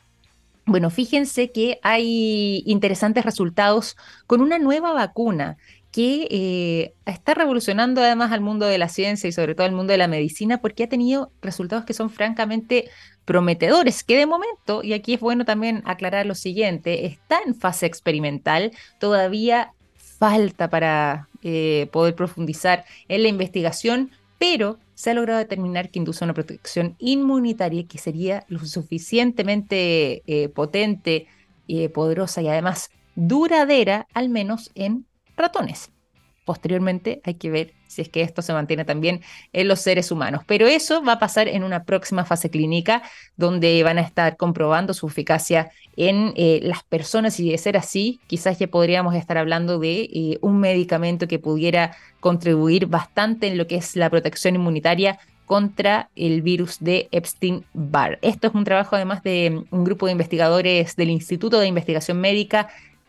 [0.68, 5.58] Bueno, fíjense que hay interesantes resultados con una nueva vacuna
[5.96, 9.92] que eh, está revolucionando además al mundo de la ciencia y sobre todo al mundo
[9.92, 12.90] de la medicina porque ha tenido resultados que son francamente
[13.24, 17.86] prometedores, que de momento, y aquí es bueno también aclarar lo siguiente, está en fase
[17.86, 25.88] experimental, todavía falta para eh, poder profundizar en la investigación, pero se ha logrado determinar
[25.88, 31.26] que induce una protección inmunitaria que sería lo suficientemente eh, potente,
[31.94, 35.90] poderosa y además duradera, al menos en ratones.
[36.44, 39.20] Posteriormente hay que ver si es que esto se mantiene también
[39.52, 40.42] en los seres humanos.
[40.46, 43.02] Pero eso va a pasar en una próxima fase clínica
[43.36, 48.20] donde van a estar comprobando su eficacia en eh, las personas y de ser así,
[48.28, 53.66] quizás ya podríamos estar hablando de eh, un medicamento que pudiera contribuir bastante en lo
[53.66, 58.18] que es la protección inmunitaria contra el virus de Epstein-Barr.
[58.22, 62.68] Esto es un trabajo además de un grupo de investigadores del Instituto de Investigación Médica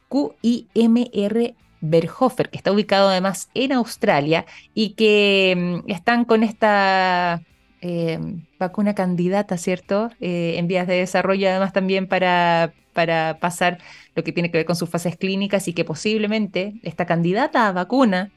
[0.09, 7.41] QIMR Berhofer, que está ubicado además en Australia y que mm, están con esta
[7.81, 8.19] eh,
[8.57, 10.09] vacuna candidata, ¿cierto?
[10.19, 13.77] Eh, en vías de desarrollo además también para, para pasar
[14.15, 17.71] lo que tiene que ver con sus fases clínicas y que posiblemente esta candidata a
[17.71, 18.31] vacuna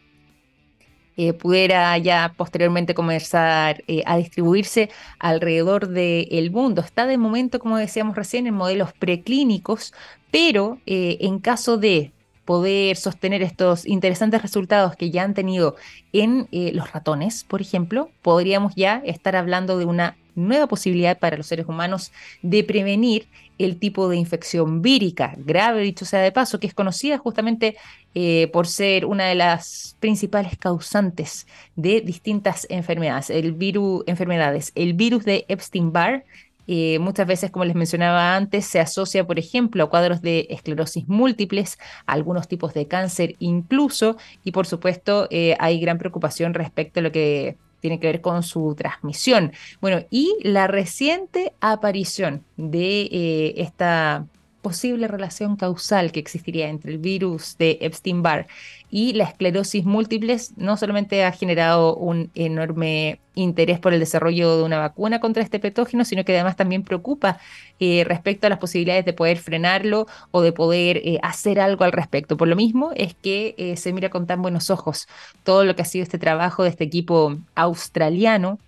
[1.16, 6.83] eh, pudiera ya posteriormente comenzar a distribuirse alrededor del mundo.
[6.83, 9.92] Está de momento, como decíamos recién, en modelos preclínicos,
[10.31, 12.12] pero en caso de
[12.51, 15.77] poder sostener estos interesantes resultados que ya han tenido
[16.13, 21.47] en los ratones, por ejemplo, podríamos ya estar hablando de una nueva posibilidad para los
[21.47, 22.11] seres humanos
[22.43, 27.19] de prevenir el tipo de infección vírica grave, dicho sea de paso, que es conocida
[27.19, 27.77] justamente
[28.17, 33.31] eh, por ser una de las principales causantes de distintas enfermedades.
[33.31, 34.73] El virus, enfermedades.
[34.75, 36.25] El virus de Epstein-Barr
[36.72, 41.09] eh, muchas veces, como les mencionaba antes, se asocia, por ejemplo, a cuadros de esclerosis
[41.09, 47.00] múltiples, a algunos tipos de cáncer incluso, y por supuesto eh, hay gran preocupación respecto
[47.00, 49.50] a lo que tiene que ver con su transmisión.
[49.80, 54.26] Bueno, y la reciente aparición de eh, esta
[54.62, 58.46] posible relación causal que existiría entre el virus de Epstein-Barr
[58.90, 64.64] y la esclerosis múltiple no solamente ha generado un enorme interés por el desarrollo de
[64.64, 67.38] una vacuna contra este patógeno, sino que además también preocupa
[67.79, 71.92] eh, respecto a las posibilidades de poder frenarlo o de poder eh, hacer algo al
[71.92, 72.37] respecto.
[72.37, 75.09] Por lo mismo es que eh, se mira con tan buenos ojos
[75.44, 78.59] todo lo que ha sido este trabajo de este equipo australiano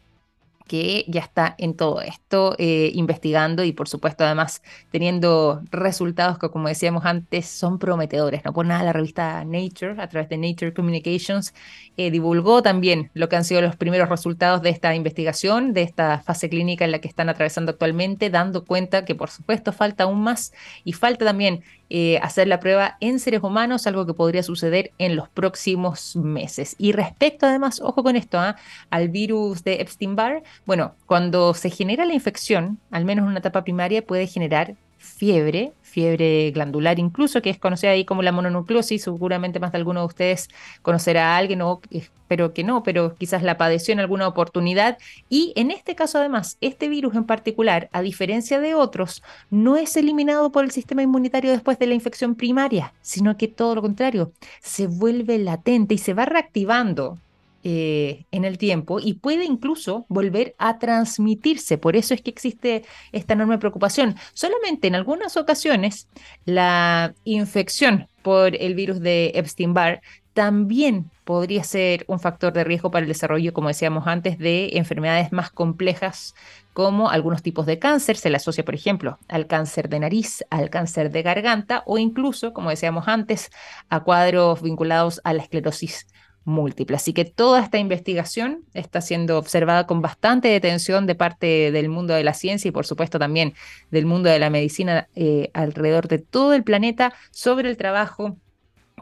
[0.67, 6.51] que ya está en todo esto eh, investigando y por supuesto además teniendo resultados que
[6.51, 8.45] como decíamos antes son prometedores.
[8.45, 11.55] No por nada la revista Nature a través de Nature Communications
[11.97, 16.21] eh, divulgó también lo que han sido los primeros resultados de esta investigación, de esta
[16.21, 20.23] fase clínica en la que están atravesando actualmente, dando cuenta que por supuesto falta aún
[20.23, 20.53] más
[20.85, 21.63] y falta también
[21.95, 26.75] eh, hacer la prueba en seres humanos, algo que podría suceder en los próximos meses.
[26.79, 28.57] Y respecto además, ojo con esto, ¿ah?
[28.89, 33.63] al virus de Epstein-Barr, bueno, cuando se genera la infección, al menos en una etapa
[33.63, 39.03] primaria, puede generar fiebre, fiebre glandular incluso, que es conocida ahí como la mononucleosis.
[39.03, 40.49] Seguramente más de alguno de ustedes
[40.83, 44.99] conocerá a alguien, o espero que no, pero quizás la padeció en alguna oportunidad.
[45.29, 49.97] Y en este caso, además, este virus en particular, a diferencia de otros, no es
[49.97, 54.33] eliminado por el sistema inmunitario después de la infección primaria, sino que todo lo contrario,
[54.61, 57.19] se vuelve latente y se va reactivando
[57.65, 61.79] eh, en el tiempo y puede incluso volver a transmitirse.
[61.79, 64.17] Por eso es que existe esta enorme preocupación.
[64.35, 66.09] Solamente en algunas ocasiones
[66.45, 70.01] la infección por el virus de Epstein-Barr
[70.33, 75.31] también podría ser un factor de riesgo para el desarrollo, como decíamos antes, de enfermedades
[75.31, 76.35] más complejas
[76.73, 78.17] como algunos tipos de cáncer.
[78.17, 82.53] Se le asocia, por ejemplo, al cáncer de nariz, al cáncer de garganta o incluso,
[82.53, 83.51] como decíamos antes,
[83.89, 86.07] a cuadros vinculados a la esclerosis
[86.45, 86.97] múltiple.
[86.97, 92.15] Así que toda esta investigación está siendo observada con bastante detención de parte del mundo
[92.15, 93.55] de la ciencia y por supuesto también
[93.91, 98.37] del mundo de la medicina eh, alrededor de todo el planeta sobre el trabajo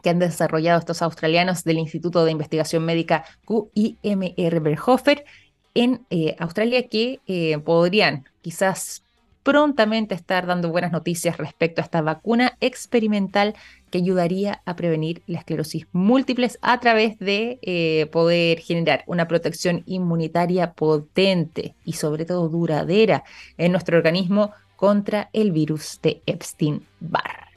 [0.01, 5.25] que han desarrollado estos australianos del Instituto de Investigación Médica QIMR Berhofer
[5.73, 9.03] en eh, Australia que eh, podrían quizás
[9.43, 13.55] prontamente estar dando buenas noticias respecto a esta vacuna experimental
[13.91, 19.83] que ayudaría a prevenir la esclerosis múltiples a través de eh, poder generar una protección
[19.85, 23.23] inmunitaria potente y sobre todo duradera
[23.57, 27.51] en nuestro organismo contra el virus de Epstein-Barr.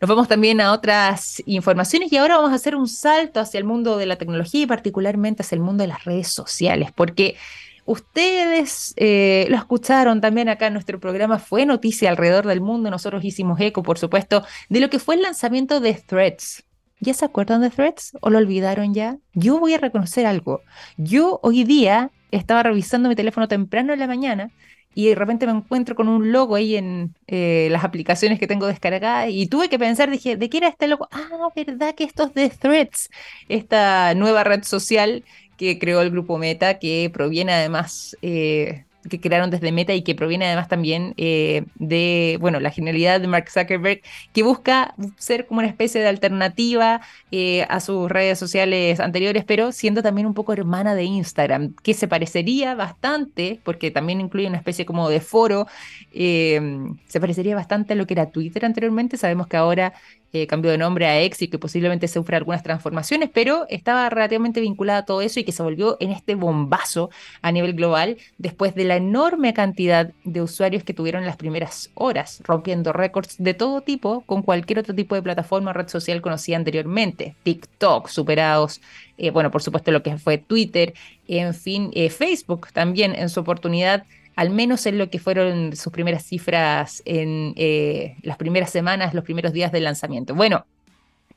[0.00, 3.64] Nos vamos también a otras informaciones y ahora vamos a hacer un salto hacia el
[3.64, 7.36] mundo de la tecnología y particularmente hacia el mundo de las redes sociales, porque
[7.84, 13.24] Ustedes eh, lo escucharon también acá en nuestro programa, fue noticia alrededor del mundo, nosotros
[13.24, 16.64] hicimos eco, por supuesto, de lo que fue el lanzamiento de Threads.
[17.00, 19.18] ¿Ya se acuerdan de Threads o lo olvidaron ya?
[19.34, 20.60] Yo voy a reconocer algo.
[20.96, 24.52] Yo hoy día estaba revisando mi teléfono temprano en la mañana
[24.94, 28.66] y de repente me encuentro con un logo ahí en eh, las aplicaciones que tengo
[28.66, 31.08] descargadas y tuve que pensar, dije, ¿de qué era este logo?
[31.10, 33.10] Ah, ¿verdad que esto es de Threads?
[33.48, 35.24] Esta nueva red social
[35.62, 40.16] que creó el grupo Meta, que proviene además, eh, que crearon desde Meta y que
[40.16, 44.00] proviene además también eh, de, bueno, la genialidad de Mark Zuckerberg,
[44.32, 49.70] que busca ser como una especie de alternativa eh, a sus redes sociales anteriores, pero
[49.70, 54.58] siendo también un poco hermana de Instagram, que se parecería bastante, porque también incluye una
[54.58, 55.68] especie como de foro,
[56.12, 59.16] se parecería bastante a lo que era Twitter anteriormente.
[59.16, 59.94] Sabemos que ahora
[60.32, 64.60] eh, cambió de nombre a X y que posiblemente sufra algunas transformaciones, pero estaba relativamente
[64.60, 67.10] vinculada a todo eso y que se volvió en este bombazo
[67.42, 72.40] a nivel global después de la enorme cantidad de usuarios que tuvieron las primeras horas,
[72.44, 76.56] rompiendo récords de todo tipo con cualquier otro tipo de plataforma o red social conocida
[76.56, 77.34] anteriormente.
[77.42, 78.80] TikTok superados,
[79.18, 80.94] eh, bueno, por supuesto lo que fue Twitter,
[81.28, 84.04] en fin, eh, Facebook también en su oportunidad
[84.36, 89.24] al menos en lo que fueron sus primeras cifras en eh, las primeras semanas, los
[89.24, 90.34] primeros días del lanzamiento.
[90.34, 90.64] Bueno,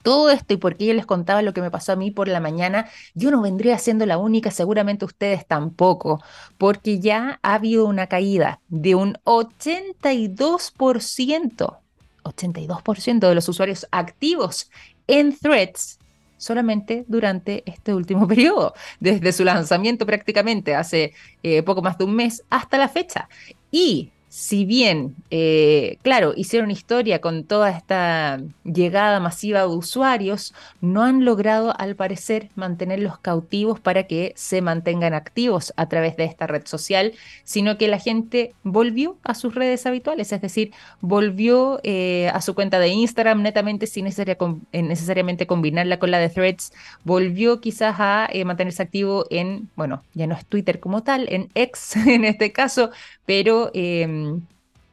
[0.05, 2.39] todo esto y porque yo les contaba lo que me pasó a mí por la
[2.39, 6.21] mañana, yo no vendría siendo la única, seguramente ustedes tampoco,
[6.59, 11.77] porque ya ha habido una caída de un 82%,
[12.23, 14.69] 82% de los usuarios activos
[15.07, 15.97] en threads
[16.37, 21.13] solamente durante este último periodo, desde su lanzamiento prácticamente hace
[21.43, 23.29] eh, poco más de un mes hasta la fecha.
[23.71, 31.03] Y si bien, eh, claro, hicieron historia con toda esta llegada masiva de usuarios, no
[31.03, 36.47] han logrado, al parecer, mantenerlos cautivos para que se mantengan activos a través de esta
[36.47, 37.13] red social,
[37.45, 42.55] sino que la gente volvió a sus redes habituales, es decir, volvió eh, a su
[42.55, 46.73] cuenta de Instagram netamente sin eh, necesariamente combinarla con la de Threads,
[47.05, 51.95] volvió quizás a mantenerse activo en, bueno, ya no es Twitter como tal, en X
[52.05, 52.91] en este caso,
[53.25, 54.24] pero em,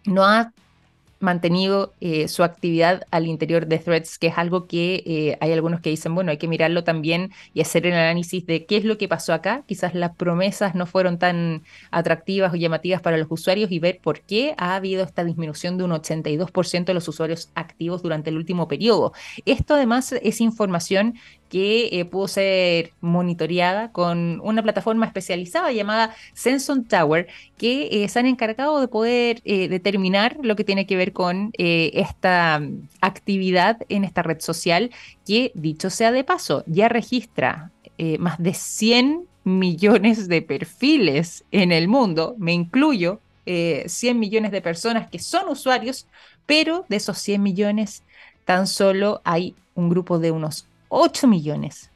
[0.05, 0.53] no ha
[1.23, 5.81] mantenido eh, su actividad al interior de Threads, que es algo que eh, hay algunos
[5.81, 8.99] que dicen, bueno, hay que mirarlo también y hacer el análisis de qué es lo
[8.99, 9.63] que pasó acá.
[9.67, 11.63] Quizás las promesas no fueron tan
[11.93, 15.85] atractivas o llamativas para los usuarios y ver por qué ha habido esta disminución de
[15.85, 19.13] un 82% de los usuarios activos durante el último periodo.
[19.47, 21.15] Esto además es información
[21.53, 27.29] que eh, pudo ser monitoreada con una plataforma especializada llamada Senson Tower,
[27.59, 31.51] que eh, se han encargado de poder eh, determinar lo que tiene que ver con
[31.59, 34.93] esta mm, actividad en esta red social,
[35.27, 37.71] que dicho sea de paso, ya registra
[38.19, 45.11] más de 100 millones de perfiles en el mundo, me incluyo, 100 millones de personas
[45.11, 46.07] que son usuarios,
[46.47, 48.03] pero de esos 100 millones
[48.45, 51.91] tan solo hay un grupo de unos 8 millones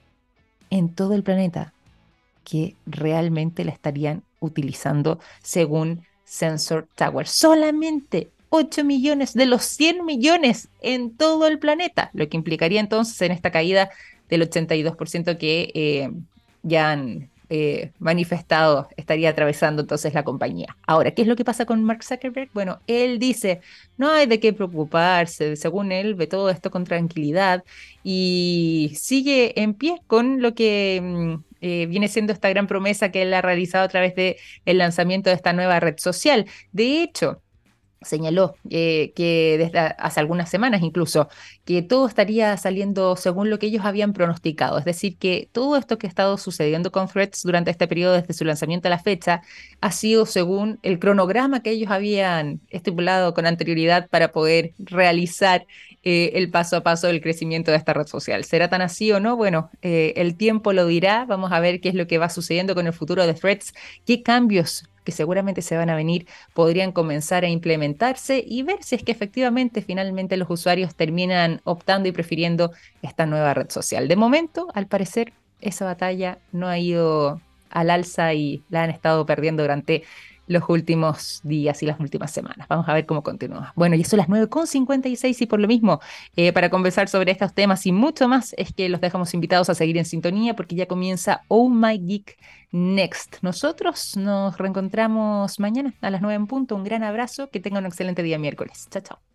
[0.71, 1.75] en todo el planeta
[2.45, 7.29] que realmente la estarían utilizando según Sensor Tower.
[7.29, 13.21] Solamente 8 millones de los 100 millones en todo el planeta, lo que implicaría entonces
[13.21, 13.91] en esta caída
[14.31, 16.11] del 82% que eh,
[16.63, 20.77] ya han eh, manifestado estaría atravesando entonces la compañía.
[20.87, 22.51] Ahora, ¿qué es lo que pasa con Mark Zuckerberg?
[22.53, 23.61] Bueno, él dice,
[23.97, 27.65] no hay de qué preocuparse, según él ve todo esto con tranquilidad
[28.03, 33.23] y sigue en pie con lo que mm, eh, viene siendo esta gran promesa que
[33.23, 36.47] él ha realizado a través del el lanzamiento de esta nueva red social.
[36.73, 37.43] De hecho,
[38.03, 41.29] señaló eh, que desde hace algunas semanas incluso,
[41.65, 44.79] que todo estaría saliendo según lo que ellos habían pronosticado.
[44.79, 48.35] Es decir, que todo esto que ha estado sucediendo con Threads durante este periodo desde
[48.35, 49.43] su lanzamiento a la fecha
[49.81, 55.67] ha sido según el cronograma que ellos habían estipulado con anterioridad para poder realizar
[56.03, 58.45] eh, el paso a paso del crecimiento de esta red social.
[58.45, 59.37] ¿Será tan así o no?
[59.37, 61.25] Bueno, eh, el tiempo lo dirá.
[61.25, 63.75] Vamos a ver qué es lo que va sucediendo con el futuro de Threads,
[64.05, 68.97] qué cambios que seguramente se van a venir podrían comenzar a implementarse y ver si
[68.97, 74.09] es que efectivamente finalmente los usuarios terminan optando y prefiriendo esta nueva red social.
[74.09, 77.41] De momento, al parecer, esa batalla no ha ido
[77.71, 80.03] al alza y la han estado perdiendo durante
[80.47, 82.67] los últimos días y las últimas semanas.
[82.69, 83.73] Vamos a ver cómo continúa.
[83.77, 86.01] Bueno, y son las 9.56 y por lo mismo,
[86.37, 89.75] eh, para conversar sobre estos temas y mucho más, es que los dejamos invitados a
[89.75, 92.39] seguir en sintonía porque ya comienza Oh My Geek
[92.73, 93.37] Next.
[93.43, 96.77] Nosotros nos reencontramos mañana a las 9 en punto.
[96.77, 98.89] Un gran abrazo, que tengan un excelente día miércoles.
[98.91, 99.26] Chao, chao.